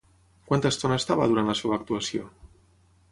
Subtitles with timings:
[0.51, 2.25] Quanta estona estava durant la seva actuació?